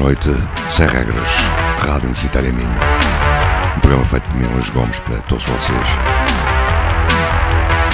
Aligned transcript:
Noite 0.00 0.30
sem 0.70 0.86
regras. 0.86 1.30
Rádio 1.78 2.04
Universitária 2.04 2.50
Minho. 2.50 2.70
Um 3.76 3.80
programa 3.80 4.04
feito 4.06 4.30
de 4.30 4.36
Milas 4.38 4.70
Gomes 4.70 4.98
para 5.00 5.18
todos 5.22 5.44
vocês. 5.44 5.88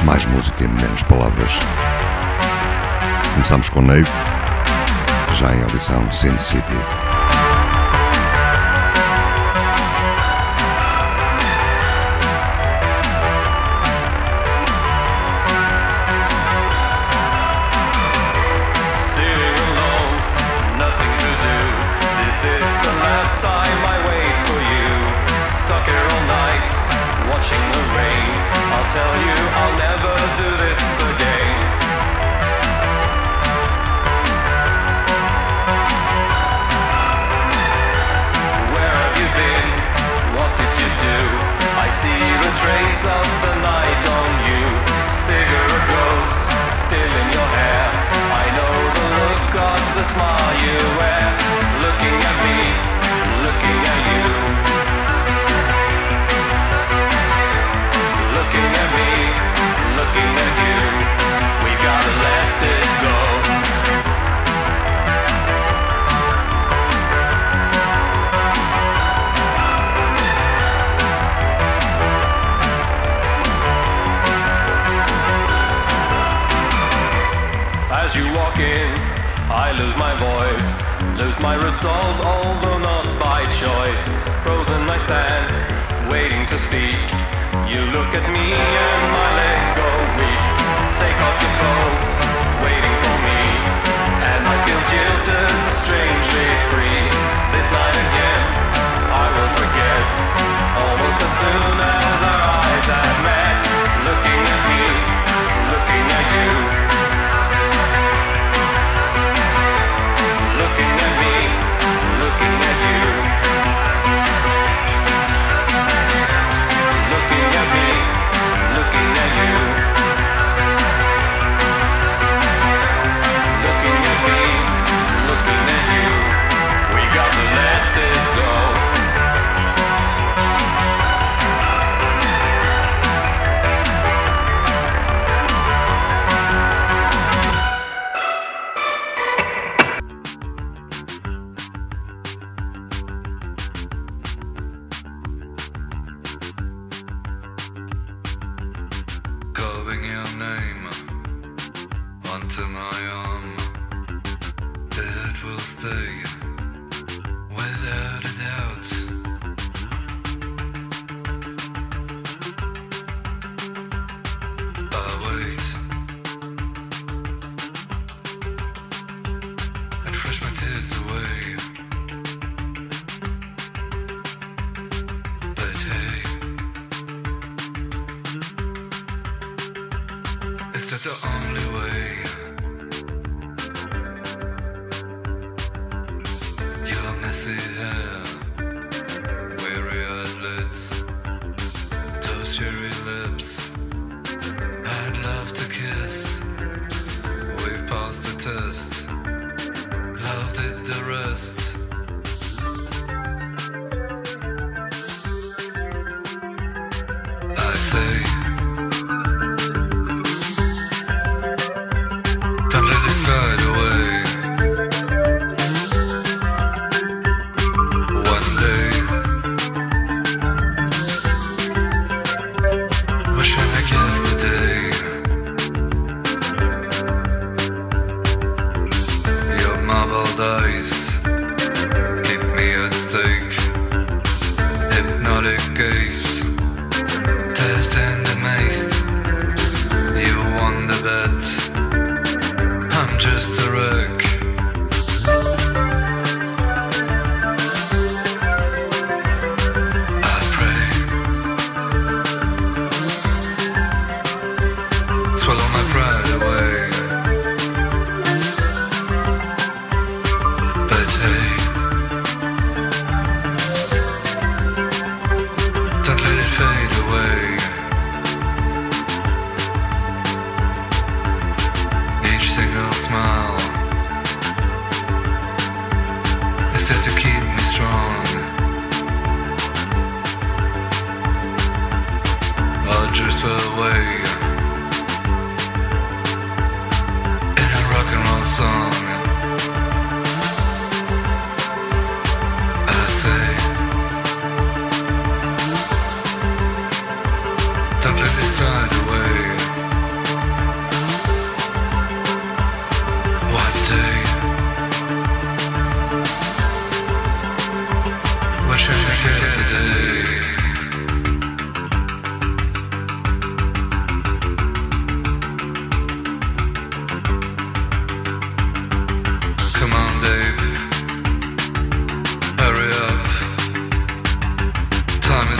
Mais 0.04 0.24
música 0.26 0.62
e 0.62 0.68
menos 0.68 1.02
palavras. 1.02 1.50
Começamos 3.34 3.68
com 3.68 3.82
Nave, 3.82 4.06
já 5.32 5.52
em 5.52 5.62
audição 5.62 6.08
Sin 6.12 6.38
City. 6.38 7.05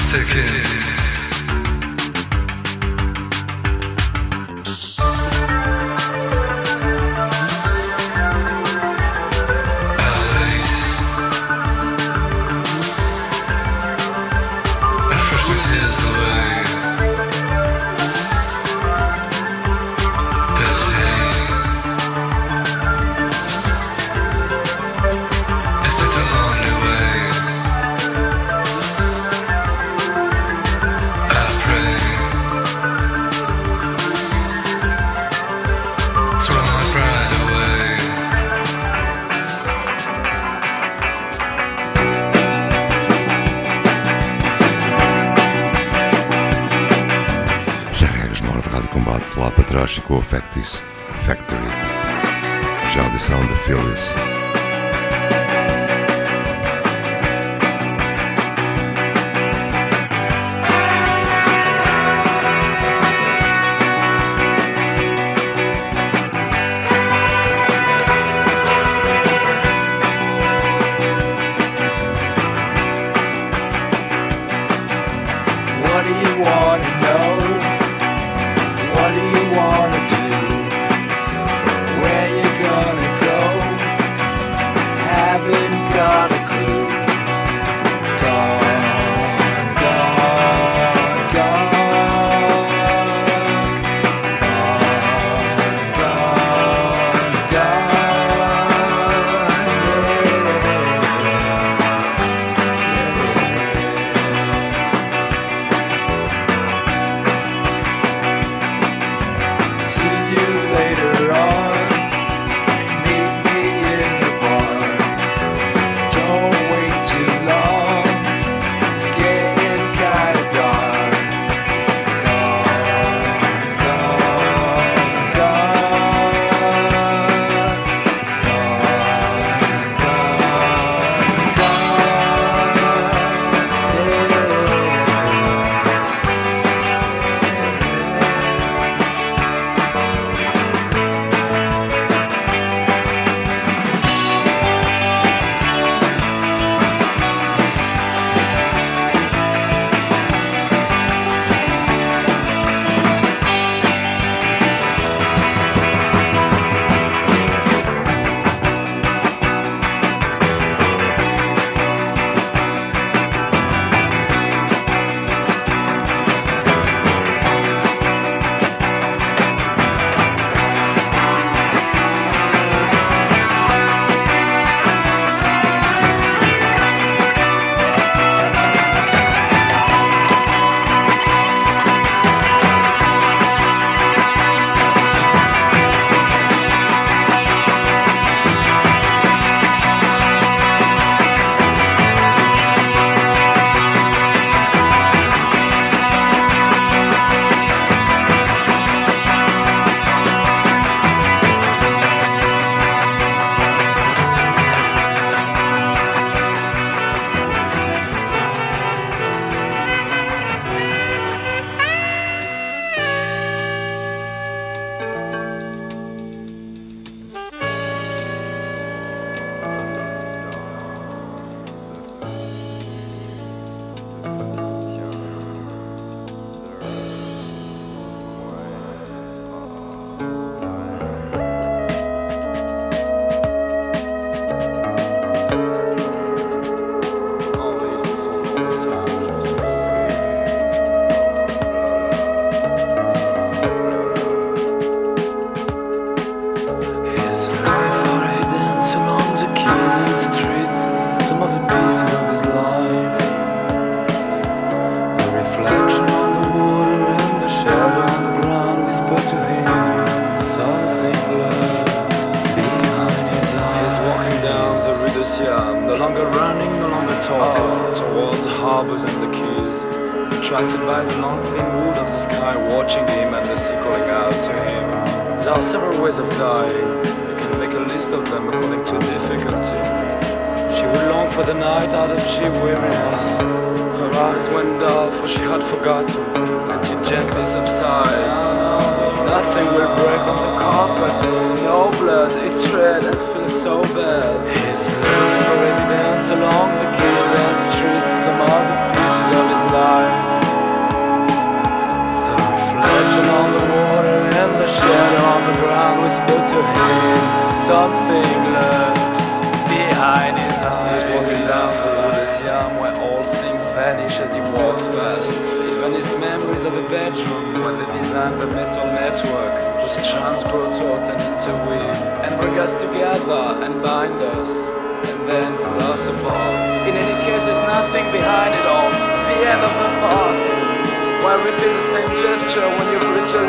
Combate 0.07 0.96
Strašnikov 49.76 50.25
Factory. 51.28 51.68
Čao 52.88 53.04
the 53.12 53.21
sound 53.21 53.45
of 53.45 53.61
this. 53.92 54.36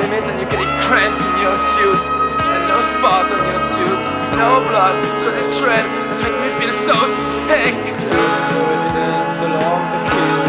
And 0.07 0.39
you 0.39 0.45
getting 0.45 0.71
cramped 0.87 1.19
in 1.19 1.41
your 1.41 1.57
suit 1.75 1.99
and 1.99 2.67
no 2.69 2.79
spot 2.97 3.29
on 3.29 3.43
your 3.45 3.59
suit, 3.75 4.01
no 4.37 4.63
blood, 4.69 4.95
so 5.19 5.31
the 5.31 5.59
tread 5.59 5.85
make 6.23 6.31
me 6.39 6.47
feel 6.59 6.73
so 6.87 6.95
sick. 7.45 7.75
Dance 8.95 9.39
along 9.41 9.83
the 9.91 10.09
kiss. 10.09 10.46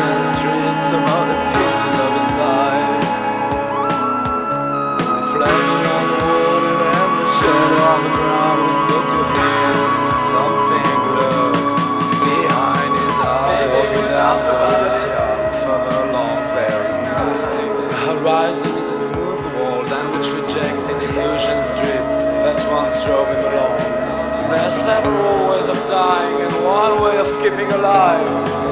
several 24.89 25.53
ways 25.53 25.69
of 25.69 25.77
dying 25.85 26.41
and 26.49 26.55
one 26.65 26.97
way 27.05 27.21
of 27.21 27.29
keeping 27.45 27.69
alive. 27.77 28.25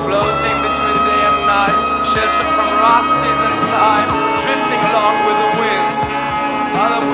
Floating 0.08 0.56
between 0.64 0.96
day 1.04 1.22
and 1.28 1.38
night, 1.44 1.76
sheltered 2.08 2.50
from 2.56 2.68
rough 2.80 3.08
season 3.20 3.52
time, 3.68 4.08
drifting 4.40 4.82
along 4.96 5.16
with 5.28 5.38
the 5.44 5.50
wind. 5.60 5.88
Out 6.72 6.92
of 6.96 7.12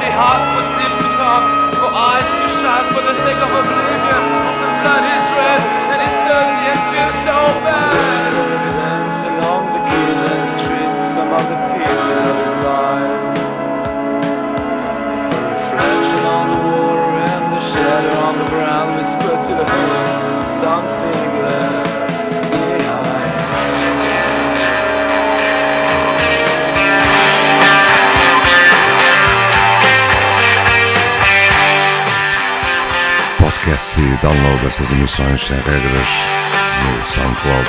she 0.00 0.08
has 0.08 0.40
for 0.48 0.56
was 0.56 0.68
deep 0.80 0.94
to 0.96 1.10
come, 1.20 1.44
for 1.76 1.92
eyes 1.92 2.24
to 2.24 2.48
shine 2.64 2.88
for 2.96 3.04
the 3.04 3.16
sake 3.20 3.36
of 3.36 3.52
oblivion. 3.52 4.22
The 4.64 4.68
blood 4.80 5.04
is 5.12 5.26
red 5.36 5.60
and 5.92 5.98
it's 6.08 6.20
dirty 6.24 6.62
and 6.72 6.80
feels 6.88 7.18
so 7.28 7.36
bad. 7.68 8.32
Dance 8.80 9.22
along 9.28 9.62
the 9.76 9.80
keys 9.92 10.20
and 10.24 10.44
streets, 10.56 11.00
some 11.12 11.30
of 11.36 11.44
the 11.52 11.58
pieces 11.76 12.24
of 12.32 12.64
life. 12.64 13.17
shadow 17.60 18.18
on 18.20 18.38
the 18.38 18.44
ground 18.50 18.96
Whisper 18.96 19.34
to 19.46 19.52
the 19.58 19.64
heaven 19.64 20.06
Something 20.60 21.42
less 21.42 22.28
behind 22.50 23.18
Podcast 33.38 34.00
e 34.00 34.16
download 34.22 34.66
estas 34.66 34.90
emissões 34.92 35.44
sem 35.44 35.56
regras 35.56 36.08
no 36.84 37.04
SoundCloud. 37.04 37.68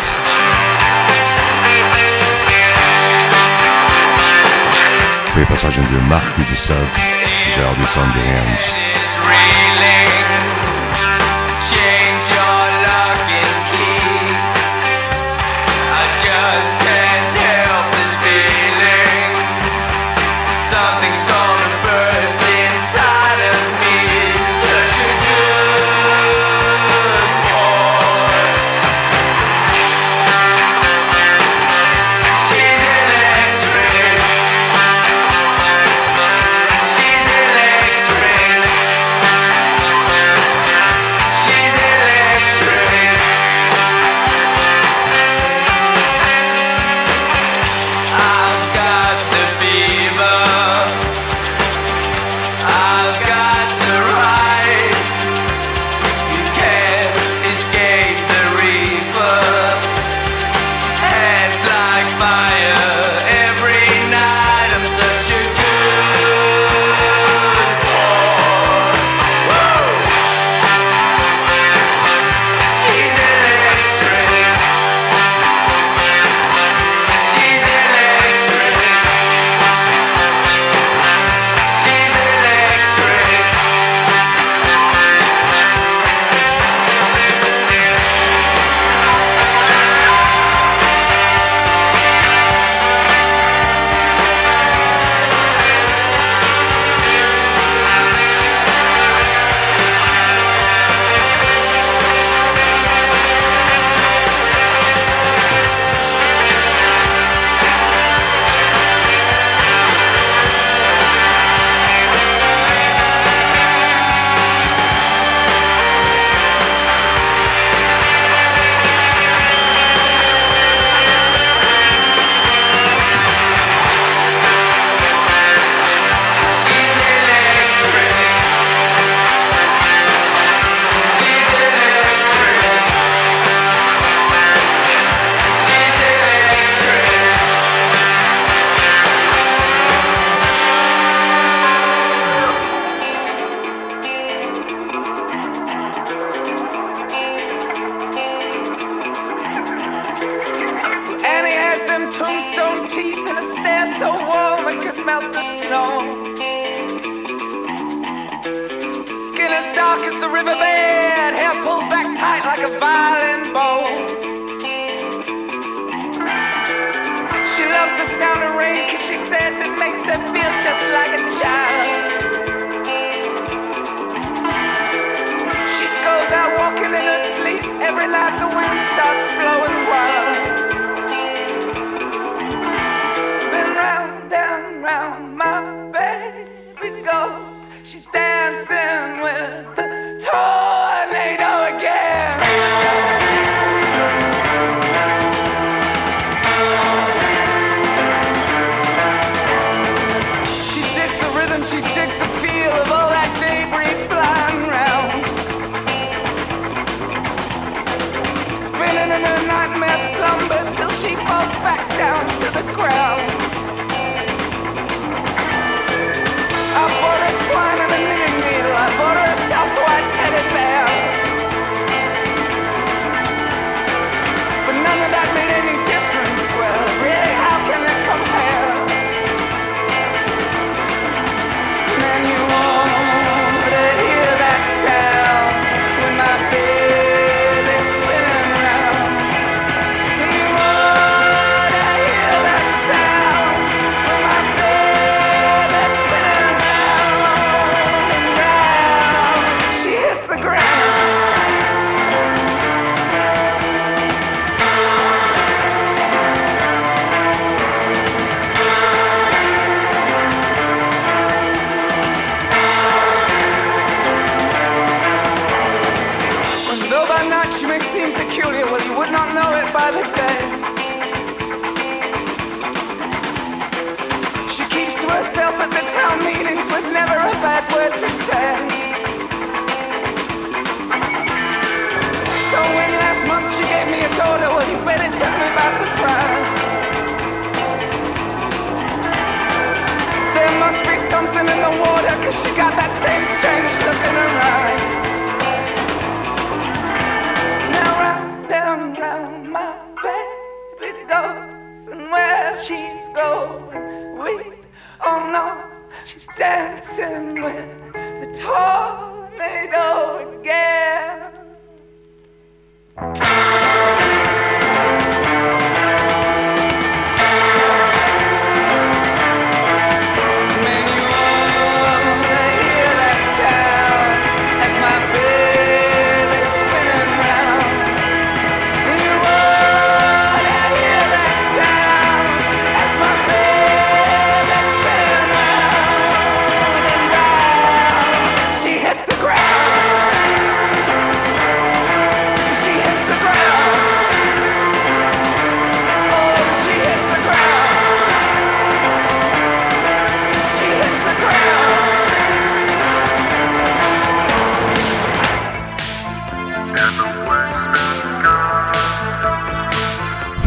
Foi 5.34 5.43
a 5.43 5.46
passagem 5.46 5.86
de 5.86 5.96
Marco 5.96 6.43
de 6.43 6.55
Sade, 6.55 6.79
já 7.55 7.63
a 7.63 7.67
audição 7.69 8.10
de 8.12 8.19
Rams. 8.19 9.58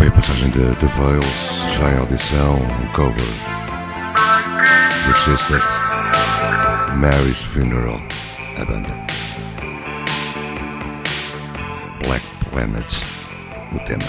Foi 0.02 0.08
a 0.08 0.12
passagem 0.14 0.50
de 0.50 0.58
The 0.58 0.86
Veils, 0.98 1.76
já 1.78 1.92
em 1.92 1.98
audição, 2.00 2.56
o 2.56 2.92
cover 2.92 3.24
dos 5.06 5.16
Sisters, 5.16 5.64
Mary's 6.96 7.42
Funeral, 7.44 8.02
a 8.60 8.64
banda. 8.64 8.88
Black 12.04 12.26
Planet, 12.50 13.04
o 13.72 13.78
tema. 13.84 14.02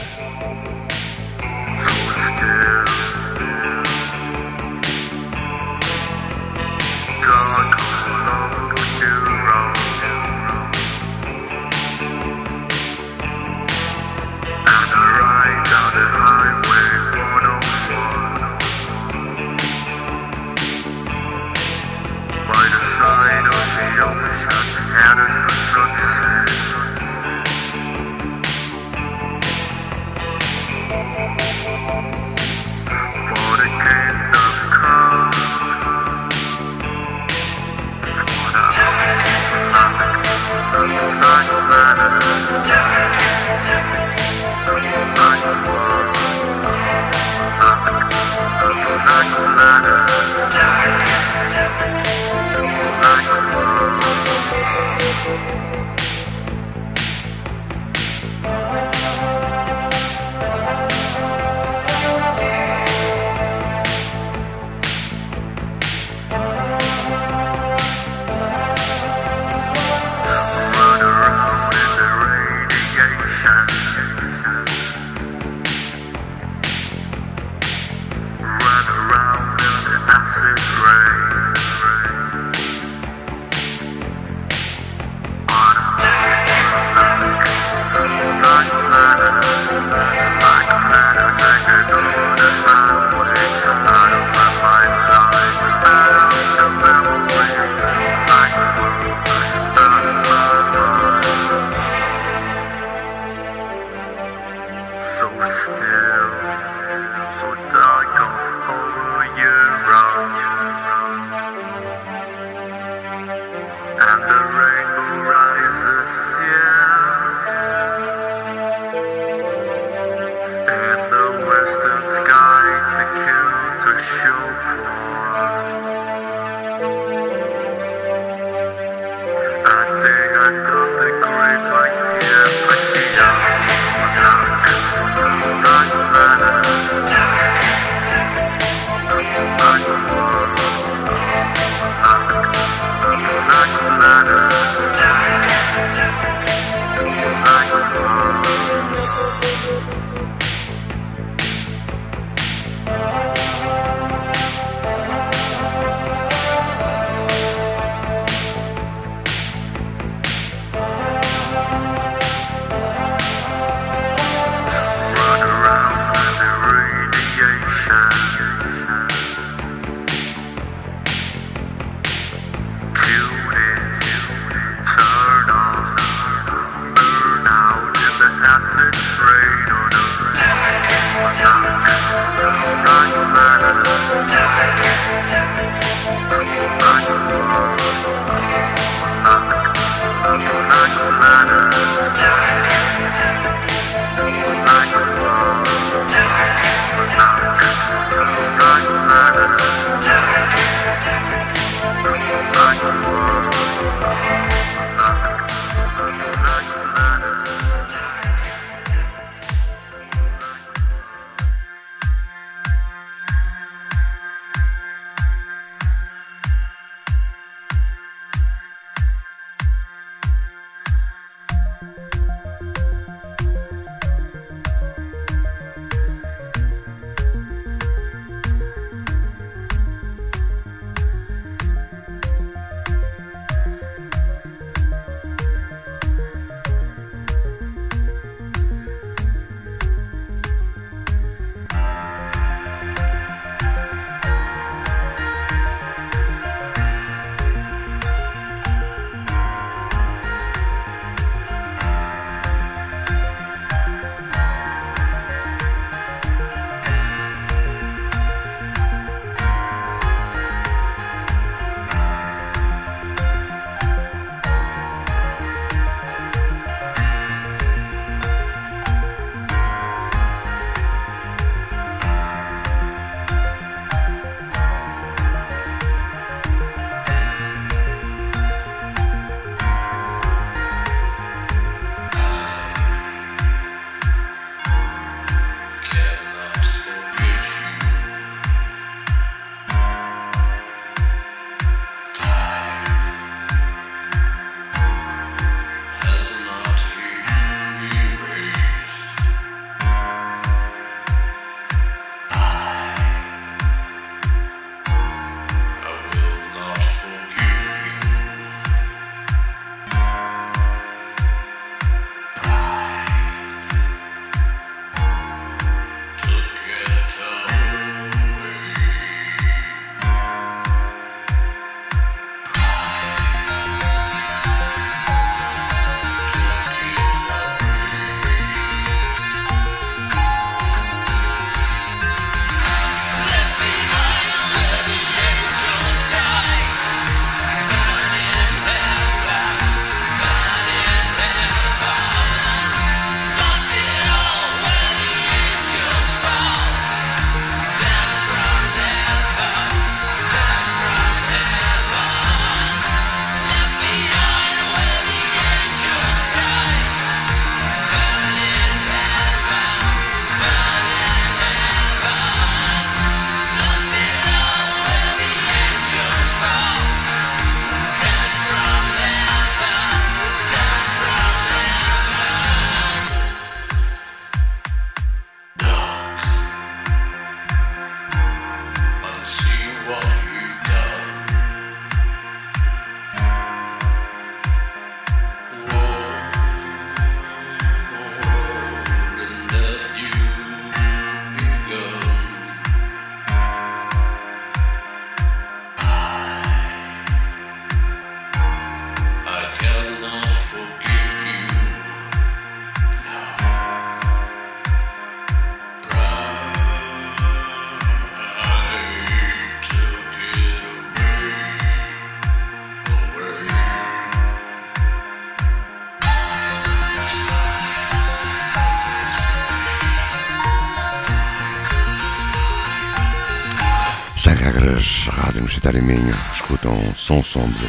Universitário 425.33 425.81
Minho 425.83 426.15
escutam 426.33 426.93
Som 426.95 427.23
Sombro, 427.23 427.67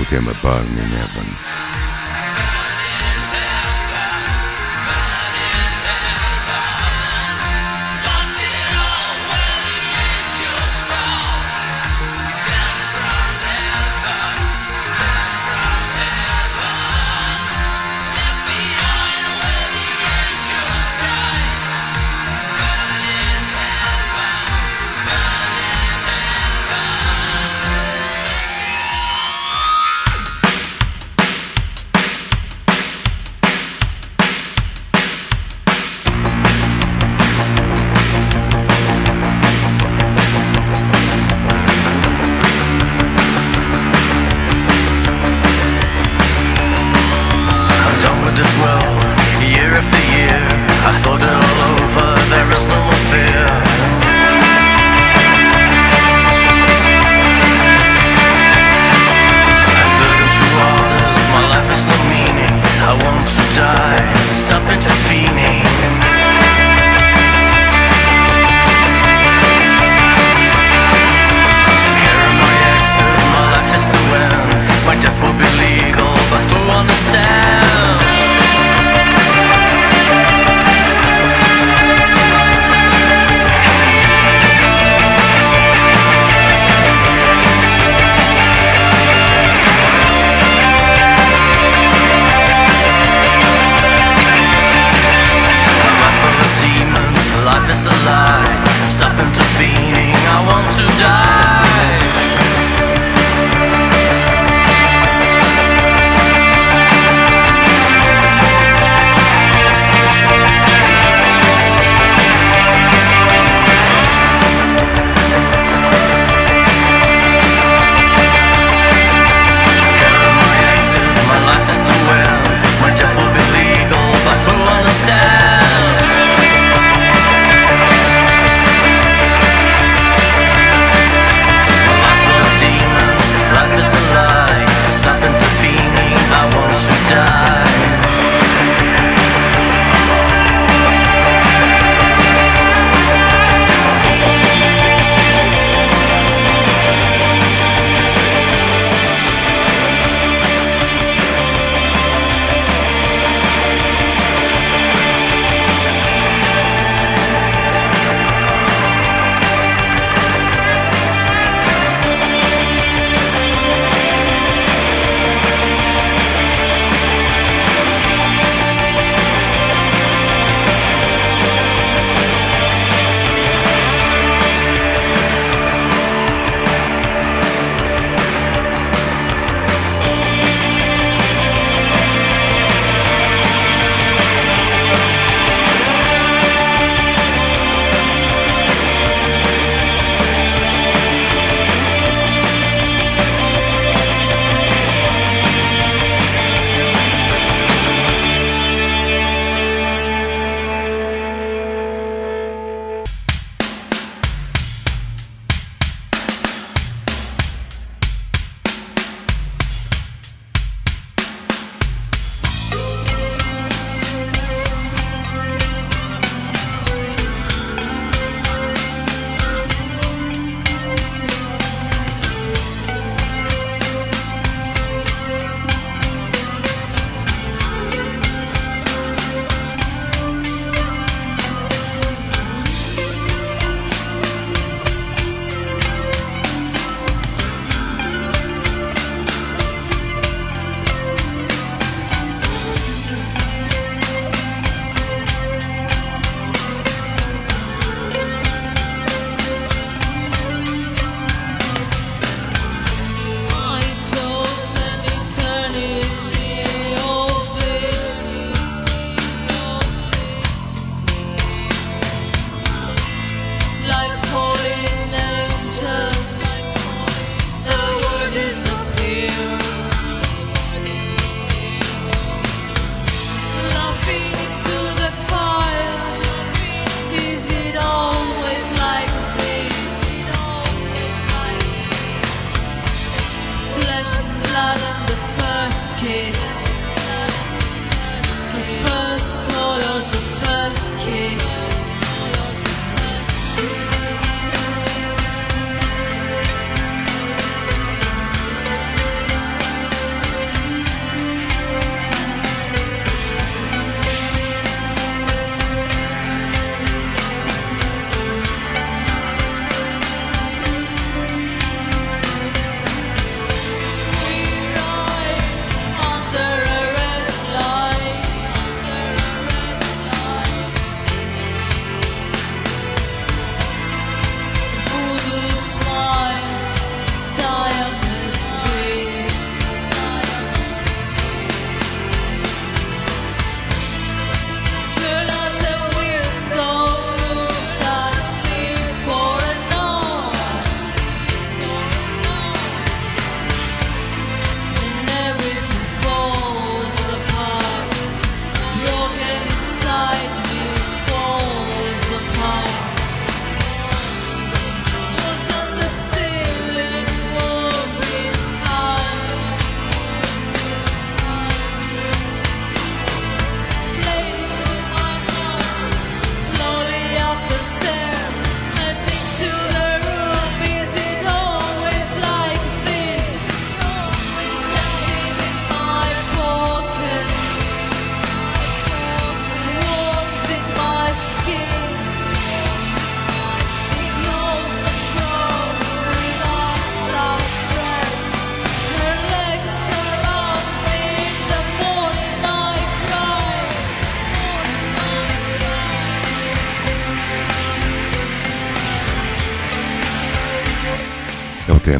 o 0.00 0.04
tema 0.04 0.34
Burn 0.42 0.78
in 0.78 1.51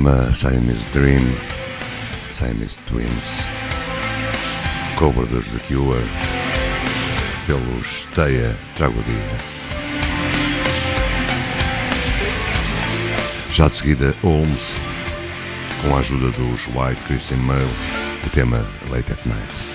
Heaven. 0.02 0.12
tema 0.12 0.34
Siamese 0.34 0.84
Dream, 0.92 1.24
Siamese 2.32 2.76
Twins, 2.88 3.44
cover 4.98 5.26
dos 5.26 5.44
The 5.48 5.58
Cure, 5.68 6.02
pelos 7.46 8.08
Teia 8.14 8.54
Tragodia. 8.76 9.14
Já 13.52 13.68
de 13.68 13.76
seguida, 13.76 14.14
Holmes, 14.22 14.76
com 15.82 15.94
a 15.94 16.00
ajuda 16.00 16.30
dos 16.36 16.66
White 16.74 17.02
Christian 17.06 17.38
Mail, 17.38 17.68
o 18.26 18.30
tema 18.30 18.58
Late 18.90 19.12
at 19.12 19.24
Night. 19.26 19.71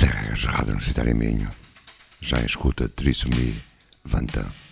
Colegas 0.00 0.44
Rádio 0.44 0.70
Universitária 0.70 1.14
Minho, 1.14 1.48
já 2.20 2.40
escuta 2.40 2.88
Trissomir 2.88 3.54
Vantan. 4.04 4.63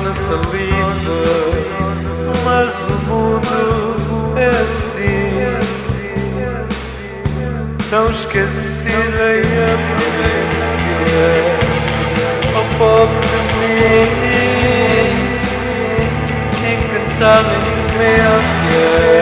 na 0.00 0.14
saliva, 0.14 1.20
mas 2.44 2.72
o 2.74 2.92
mundo 3.08 4.38
é 4.38 4.48
assim, 4.48 5.58
tão 7.90 8.10
esquecida 8.10 9.24
e 9.34 9.42
amnésia. 9.72 11.28
Oh 12.54 12.66
pobre 12.78 13.26
de 13.26 13.38
mim, 14.20 15.40
que 16.52 16.66
encantado 16.74 17.50
em 17.54 17.60
demência. 17.86 19.21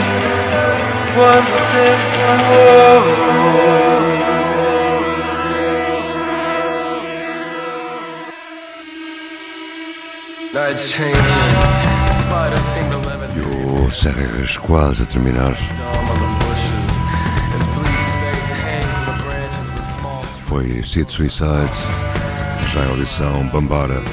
quando 1.21 1.49
o 1.49 1.61
tempo 1.69 2.17
voa. 2.47 3.21
E 13.35 13.39
o 13.85 13.91
Serras 13.91 14.57
quase 14.57 15.03
a 15.03 15.05
terminar. 15.05 15.55
Foi 20.45 20.83
Seed 20.83 21.07
Suicide, 21.07 21.69
já 22.67 22.81
é 22.81 22.87
audição 22.89 23.47
Bambara. 23.49 24.03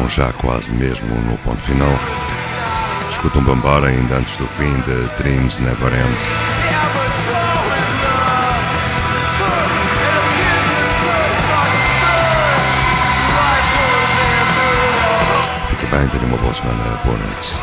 estão 0.00 0.08
já 0.08 0.32
quase 0.32 0.70
mesmo 0.70 1.08
no 1.22 1.36
ponto 1.38 1.60
final. 1.60 1.92
Escutam 3.10 3.42
Bambara 3.42 3.88
ainda 3.88 4.16
antes 4.16 4.36
do 4.36 4.46
fim 4.46 4.72
de 4.82 5.08
Dreams 5.16 5.58
Never 5.58 5.92
Ends. 5.92 6.30
bem, 15.90 16.06
tenha 16.06 16.24
uma 16.24 16.36
boa 16.36 16.54
semana. 16.54 17.00
Boa 17.04 17.18
noite. 17.18 17.58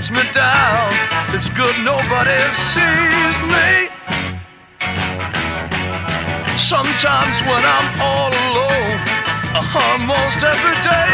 It 0.00 0.08
gets 0.08 0.10
me 0.10 0.32
down, 0.32 0.92
it's 1.34 1.50
good 1.50 1.76
nobody 1.84 2.38
sees 2.72 3.36
me. 3.52 3.88
Sometimes 6.56 7.36
when 7.44 7.62
I'm 7.64 7.88
all 8.00 8.30
alone, 8.30 9.00
uh-huh, 9.52 9.92
almost 9.92 10.42
every 10.44 10.76
day, 10.80 11.12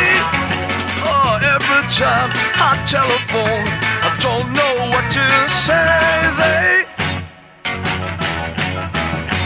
oh, 1.02 1.38
every 1.42 1.84
time 1.94 2.30
I 2.54 2.76
telephone, 2.86 3.66
I 4.02 4.10
don't 4.20 4.52
know 4.52 4.74
what 4.92 5.10
to 5.12 5.26
say. 5.66 6.06
They 6.38 6.84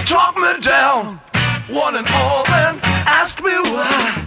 talk 0.04 0.36
me 0.36 0.60
down, 0.60 1.20
one 1.68 1.96
and 1.96 2.08
all, 2.08 2.46
and 2.48 2.78
ask 3.06 3.42
me 3.42 3.52
why 3.52 4.19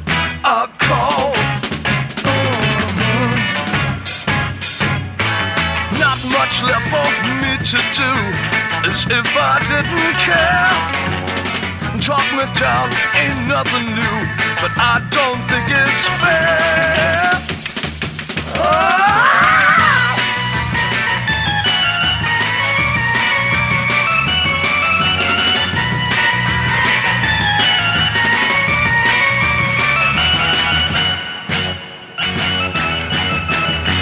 left 6.66 6.88
for 6.94 7.10
me 7.42 7.58
to 7.72 7.80
do, 7.94 8.12
as 8.90 9.06
if 9.06 9.28
I 9.36 9.60
didn't 9.72 10.16
care. 10.24 11.04
Talk 12.02 12.26
me 12.34 12.46
down, 12.60 12.92
ain't 13.16 13.48
nothing 13.48 13.86
new, 13.96 14.18
but 14.62 14.72
I 14.76 15.00
don't 15.12 15.42
think 15.48 15.70
it's 15.70 16.06
fair. 16.22 17.04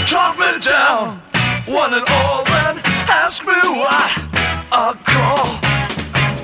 Talk 0.07 0.37
me 0.39 0.59
down, 0.59 1.21
one 1.67 1.93
and 1.93 2.05
all, 2.09 2.50
ask 3.31 3.45
me 3.45 3.53
why 3.53 4.11
I 4.73 4.91
call. 5.07 5.47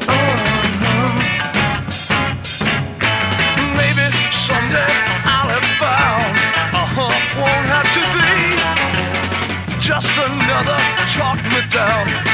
Mm-hmm. 0.07 1.17
Maybe 3.75 4.07
someday 4.31 4.95
I'll 5.27 5.51
have 5.51 5.67
found 5.83 6.31
a 6.71 6.85
won't 7.41 7.67
have 7.75 7.89
to 7.97 8.03
be. 8.15 8.35
Just 9.81 10.13
another 10.15 10.79
talk 11.11 11.39
me 11.51 11.61
down 11.69 12.26